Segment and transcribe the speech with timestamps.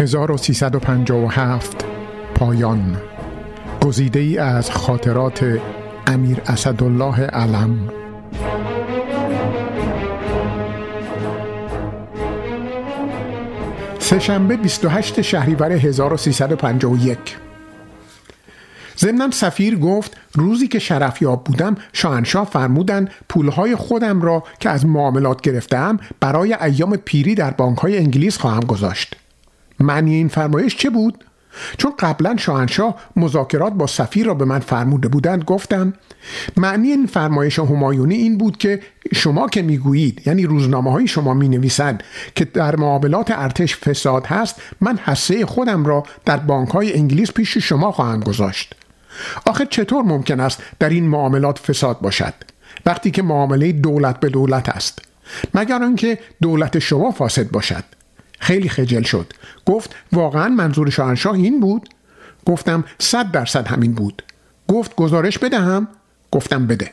[0.00, 1.84] 1357
[2.34, 2.96] پایان.
[3.82, 5.60] گزیده ای از خاطرات
[6.06, 7.88] امیر اسدالله علم.
[13.98, 17.18] سهشنبه 28 شهریور 1351
[18.98, 25.40] ضمنا سفیر گفت روزی که شرفیاب بودم شاهنشاه فرمودند پولهای خودم را که از معاملات
[25.40, 29.19] گرفتم برای ایام پیری در بانکهای انگلیس خواهم گذاشت.
[29.80, 31.24] معنی این فرمایش چه بود؟
[31.78, 35.92] چون قبلا شاهنشاه مذاکرات با سفیر را به من فرموده بودند گفتم
[36.56, 38.80] معنی این فرمایش همایونی این بود که
[39.14, 42.02] شما که می‌گویید یعنی روزنامه های شما می نویسند
[42.34, 47.58] که در معاملات ارتش فساد هست من حسه خودم را در بانک های انگلیس پیش
[47.58, 48.74] شما خواهم گذاشت.
[49.46, 52.34] آخه چطور ممکن است در این معاملات فساد باشد؟
[52.86, 55.02] وقتی که معامله دولت به دولت است.
[55.54, 57.84] مگر آنکه دولت شما فاسد باشد؟
[58.40, 59.32] خیلی خجل شد.
[59.66, 61.88] گفت واقعا منظور شاهنشاه این بود؟
[62.46, 64.22] گفتم صد درصد همین بود.
[64.68, 65.88] گفت گزارش بدهم؟
[66.30, 66.90] گفتم بده.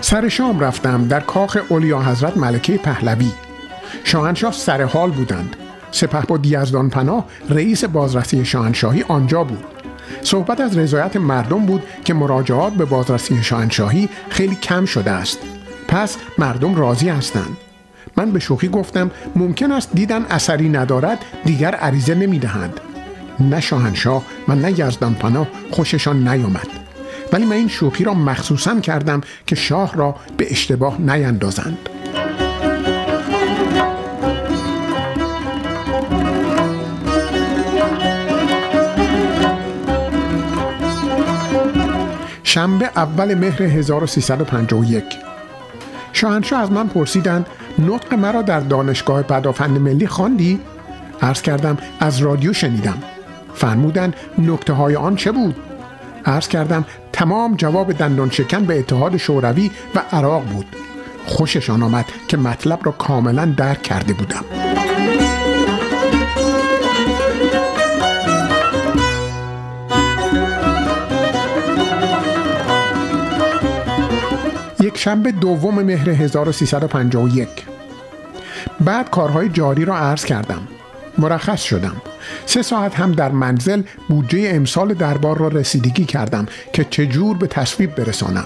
[0.00, 3.32] سر شام رفتم در کاخ اولیا حضرت ملکه پهلوی.
[4.04, 5.56] شاهنشاه سر حال بودند.
[5.90, 9.81] سپه با دیزدان پناه رئیس بازرسی شاهنشاهی آنجا بود.
[10.22, 15.38] صحبت از رضایت مردم بود که مراجعات به بازرسی شاهنشاهی خیلی کم شده است.
[15.88, 17.56] پس مردم راضی هستند.
[18.16, 22.80] من به شوخی گفتم ممکن است دیدن اثری ندارد دیگر عریضه نمی‌دهند.
[23.40, 26.66] نه شاهنشاه و نه یزدان خوششان نیامد.
[27.32, 31.78] ولی من این شوخی را مخصوصا کردم که شاه را به اشتباه نیندازند.
[42.52, 45.04] شنبه اول مهر 1351
[46.12, 47.46] شاهنشاه از من پرسیدند
[47.78, 50.60] نطق مرا در دانشگاه پدافند ملی خواندی؟
[51.22, 52.98] عرض کردم از رادیو شنیدم
[53.54, 55.56] فرمودند نکته های آن چه بود؟
[56.24, 60.66] عرض کردم تمام جواب دندان شکن به اتحاد شوروی و عراق بود
[61.26, 64.71] خوششان آمد که مطلب را کاملا درک کرده بودم
[74.92, 77.48] یک شنبه دوم مهر 1351
[78.80, 80.68] بعد کارهای جاری را عرض کردم.
[81.18, 81.96] مرخص شدم.
[82.46, 87.94] سه ساعت هم در منزل بودجه امسال دربار را رسیدگی کردم که چجور به تصویب
[87.94, 88.44] برسانم.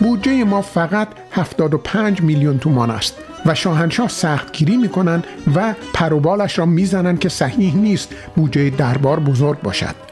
[0.00, 3.14] بودجه ما فقط 75 میلیون تومان است
[3.46, 5.22] و شاهنشاه سختگیری می‌کنن
[5.54, 10.03] و پروبالش را می‌زنند که صحیح نیست بودجه دربار بزرگ باشد.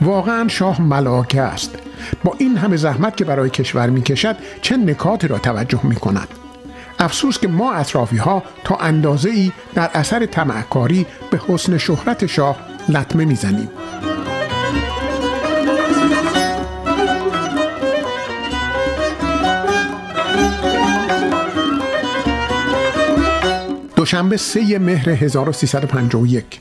[0.00, 1.78] واقعا شاه ملاکه است.
[2.24, 6.28] با این همه زحمت که برای کشور می‌کشد چه نکاتی را توجه می‌کند؟
[6.98, 12.56] افسوس که ما اطرافی ها تا اندازه ای در اثر تمعکاری به حسن شهرت شاه
[12.88, 13.68] لطمه می‌زنیم.
[23.96, 26.60] دوشنبه سه مهر 1351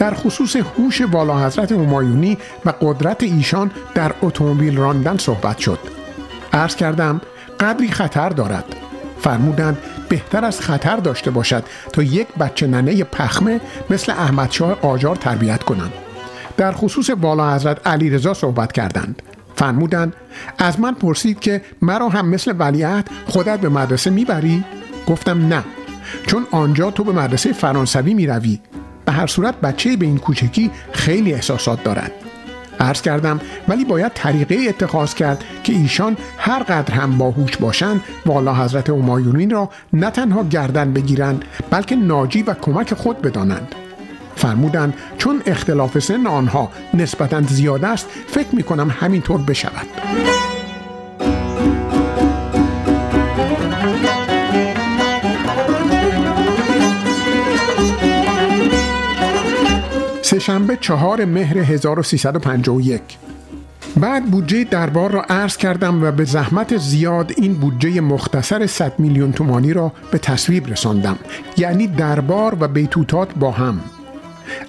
[0.00, 5.78] در خصوص هوش والا حضرت همایونی و قدرت ایشان در اتومبیل راندن صحبت شد.
[6.52, 7.20] عرض کردم
[7.60, 8.64] قدری خطر دارد.
[9.20, 9.78] فرمودند
[10.08, 13.60] بهتر از خطر داشته باشد تا یک بچه ننه پخمه
[13.90, 15.92] مثل احمدشاه قاجار تربیت کنند
[16.56, 19.22] در خصوص والا حضرت علی رضا صحبت کردند.
[19.54, 20.14] فرمودند
[20.58, 24.64] از من پرسید که مرا هم مثل ولیعهد خودت به مدرسه می‌بری؟
[25.06, 25.64] گفتم نه.
[26.26, 28.60] چون آنجا تو به مدرسه فرانسوی می‌روی.
[29.10, 32.12] به هر صورت بچه به این کوچکی خیلی احساسات دارد
[32.80, 38.54] عرض کردم ولی باید طریقه اتخاذ کرد که ایشان هر قدر هم باهوش باشند والا
[38.54, 43.74] حضرت همایونین را نه تنها گردن بگیرند بلکه ناجی و کمک خود بدانند.
[44.36, 49.86] فرمودند چون اختلاف سن آنها نسبتا زیاد است فکر می کنم همینطور بشود.
[60.30, 63.00] سهشنبه چهار مهر 1351
[63.96, 69.32] بعد بودجه دربار را عرض کردم و به زحمت زیاد این بودجه مختصر 100 میلیون
[69.32, 71.18] تومانی را به تصویب رساندم
[71.56, 73.80] یعنی دربار و بیتوتات با هم.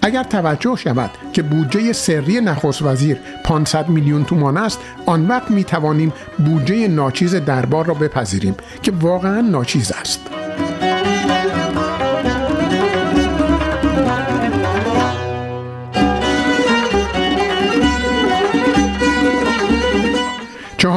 [0.01, 5.63] اگر توجه شود که بودجه سری نخست وزیر 500 میلیون تومان است آن وقت می
[5.63, 10.40] توانیم بودجه ناچیز دربار را بپذیریم که واقعا ناچیز است.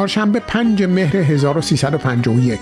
[0.07, 2.61] چهارشنبه 5 مهر 1351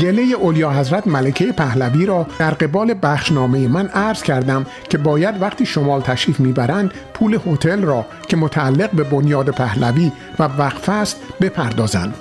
[0.00, 5.66] گله اولیا حضرت ملکه پهلوی را در قبال بخشنامه من عرض کردم که باید وقتی
[5.66, 12.14] شمال تشریف می‌برند پول هتل را که متعلق به بنیاد پهلوی و وقف است بپردازند.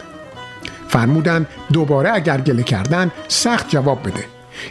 [0.88, 4.26] فرمودند دوباره اگر گله کردن سخت جواب بده.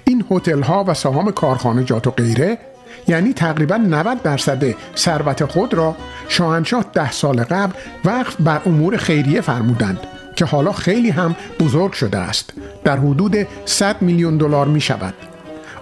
[0.05, 2.58] این هتل ها و سهام کارخانجات و غیره
[3.08, 4.64] یعنی تقریبا 90 درصد
[4.96, 5.96] ثروت خود را
[6.29, 7.73] شاهنشاه ده سال قبل
[8.05, 9.99] وقف بر امور خیریه فرمودند
[10.37, 12.52] که حالا خیلی هم بزرگ شده است.
[12.85, 15.14] در حدود 100 میلیون دلار می شود.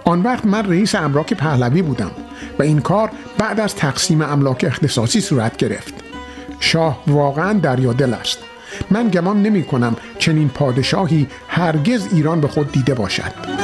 [0.03, 2.11] آن وقت من رئیس املاک پهلوی بودم
[2.59, 5.93] و این کار بعد از تقسیم املاک اختصاصی صورت گرفت.
[6.59, 8.37] شاه واقعا دریادل است.
[8.91, 13.62] من گمان نمی کنم چنین پادشاهی هرگز ایران به خود دیده باشد.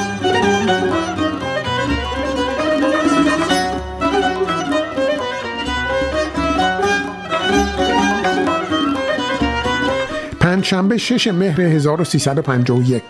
[10.60, 13.04] پنجشنبه 6 مهر 1351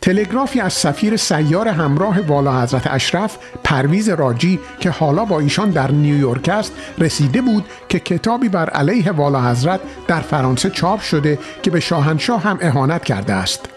[0.00, 5.90] تلگرافی از سفیر سیار همراه والا حضرت اشرف پرویز راجی که حالا با ایشان در
[5.90, 11.70] نیویورک است رسیده بود که کتابی بر علیه والا حضرت در فرانسه چاپ شده که
[11.70, 13.71] به شاهنشاه هم اهانت کرده است.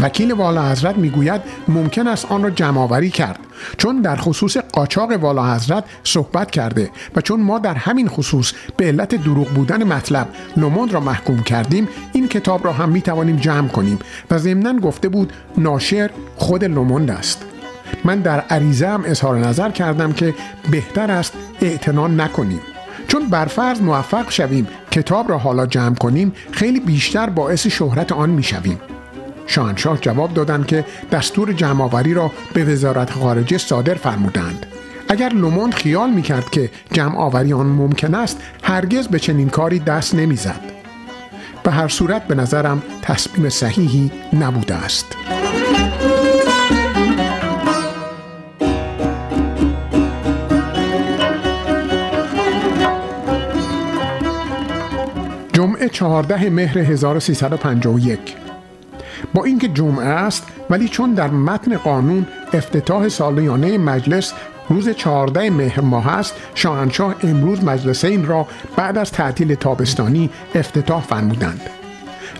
[0.00, 3.38] وکیل والا حضرت می‌گوید ممکن است آن را جمعآوری کرد.
[3.78, 8.84] چون در خصوص قاچاق والا حضرت صحبت کرده و چون ما در همین خصوص به
[8.84, 13.68] علت دروغ بودن مطلب لوموند را محکوم کردیم این کتاب را هم می توانیم جمع
[13.68, 13.98] کنیم
[14.30, 17.42] و ضمنا گفته بود ناشر خود لوموند است.
[18.04, 20.34] من در عریضه هم اظهار نظر کردم که
[20.70, 22.60] بهتر است اعتنا نکنیم.
[23.08, 28.42] چون برفرض موفق شویم کتاب را حالا جمع کنیم خیلی بیشتر باعث شهرت آن می
[28.42, 28.80] شویم.
[29.46, 34.66] شاهنشاه جواب دادند که دستور جمعآوری را به وزارت خارجه صادر فرمودند.
[35.08, 40.14] اگر لوموند خیال می‌کرد که جمع آوری آن ممکن است هرگز به چنین کاری دست
[40.14, 40.60] نمی‌زد.
[41.62, 44.10] به هر صورت به نظرم تصمیم صحیحی
[44.40, 45.16] نبوده است.
[55.52, 58.45] جمعه 14 مهر 1351
[59.34, 64.32] با اینکه جمعه است ولی چون در متن قانون افتتاح سالیانه مجلس
[64.68, 68.46] روز 14 مهر ماه است شاهنشاه امروز مجلس این را
[68.76, 71.60] بعد از تعطیل تابستانی افتتاح فرمودند.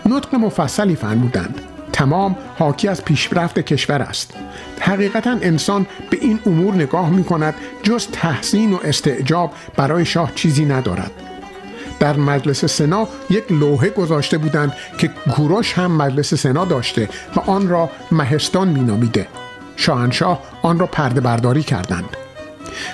[0.05, 1.61] نطق مفصلی فرمودند.
[1.93, 4.33] تمام حاکی از پیشرفت کشور است.
[4.79, 7.53] حقیقتا انسان به این امور نگاه می کند
[7.83, 11.11] جز تحسین و استعجاب برای شاه چیزی ندارد.
[11.99, 17.69] در مجلس سنا یک لوحه گذاشته بودند که کوروش هم مجلس سنا داشته و آن
[17.69, 19.27] را مهستان مینامیده.
[19.75, 22.09] شاهنشاه آن را پرده برداری کردند.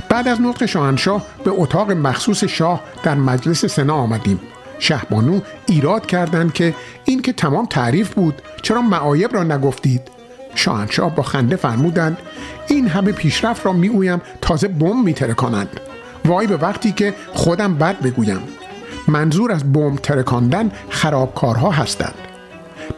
[0.09, 4.39] بعد از نطق شاهنشاه به اتاق مخصوص شاه در مجلس سنا آمدیم.
[4.79, 6.73] شهبانو ایراد کردند که
[7.05, 10.01] این که تمام تعریف بود چرا معایب را نگفتید؟
[10.55, 12.17] شاهنشاه با خنده فرمودند
[12.67, 15.79] این همه پیشرفت را می‌گویم تازه بم میترکانند.
[16.25, 18.39] وای به وقتی که خودم بد بگویم.
[19.07, 22.15] منظور از بمب ترکاندن خرابکارها هستند.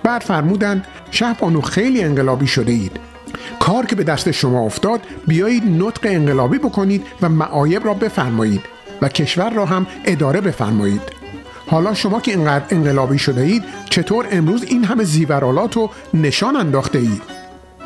[0.03, 2.99] بعد فرمودند شهبانو خیلی انقلابی شده اید.
[3.59, 8.61] کار که به دست شما افتاد بیایید نطق انقلابی بکنید و معایب را بفرمایید
[9.01, 11.01] و کشور را هم اداره بفرمایید.
[11.67, 16.99] حالا شما که اینقدر انقلابی شده اید چطور امروز این همه زیورالات و نشان انداخته
[16.99, 17.34] اید؟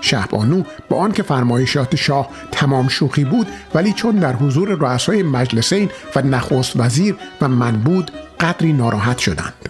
[0.01, 6.21] شهبانو با آنکه فرمایشات شاه تمام شوخی بود ولی چون در حضور رؤسای مجلسین و
[6.21, 9.68] نخست وزیر و من بود قدری ناراحت شدند.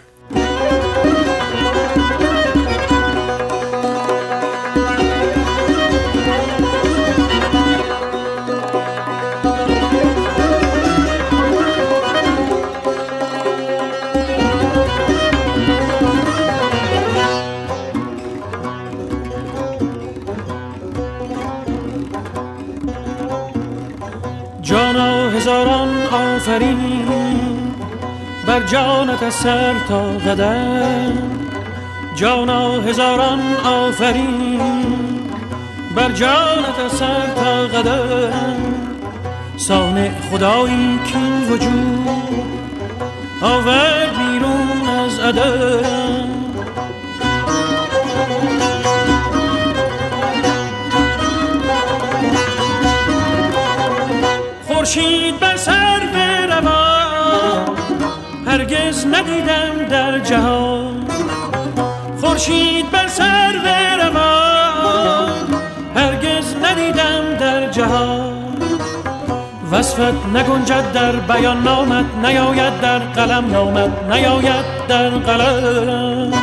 [26.35, 27.07] آفرین.
[28.47, 31.17] بر جانت از سر تا قدم.
[32.15, 34.61] جانا هزاران آفرین.
[35.95, 38.55] بر جانت از سر تا قدم.
[39.57, 41.17] سانع خدایی که
[41.49, 42.09] وجود.
[43.41, 46.08] آورد بیرون از عدم.
[58.89, 61.07] هرگز ندیدم در جهان.
[62.21, 63.53] خورشید بر سر
[63.97, 65.29] روان
[65.95, 68.33] هرگز ندیدم در جهان.
[69.71, 76.33] وصفت نگنجد در بیان نامت نیاید در قلم نامت نیاید در قلم.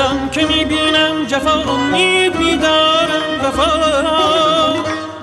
[0.00, 3.70] چندان که می‌بینم جفا امید میدارم وفا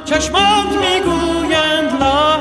[0.06, 2.34] چشمات می‌گویند لا.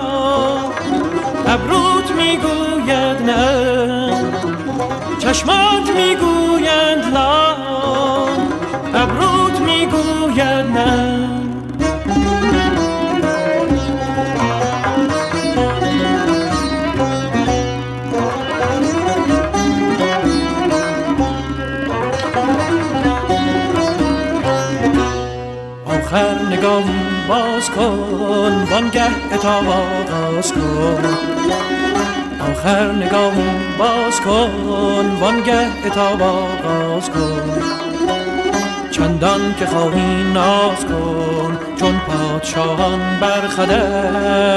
[1.46, 4.30] ابروت می‌گوید نه.
[5.18, 5.85] چشمات
[26.66, 26.84] نگاه
[27.28, 31.04] باز کن وانگه اتاب آغاز کن.
[32.50, 33.34] آخر نگاه
[33.78, 37.62] باز کن وانگه اتاب آغاز کن.
[38.90, 44.56] چندان که خواهی ناز کن چون پادشاهان برخدن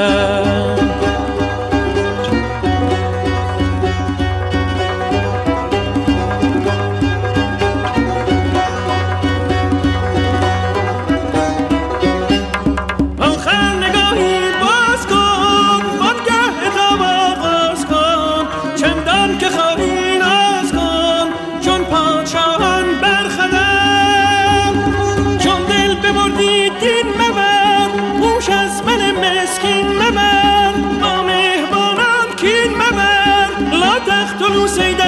[34.30, 35.02] لا تقتلوا سید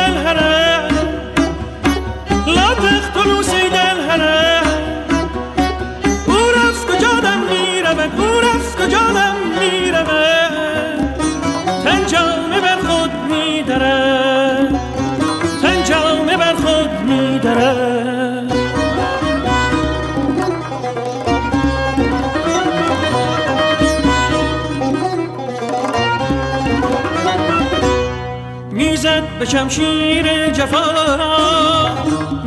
[29.41, 30.83] به شمشیر جفا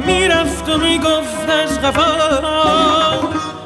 [0.06, 2.40] می‌رفت و می‌گفت از غفا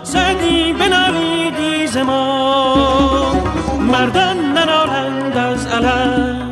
[0.02, 3.32] سعدی بنالیدی ز ما.
[3.80, 6.50] مردان ننالند از علم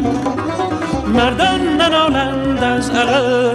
[1.07, 3.46] مردان ننالند از علم.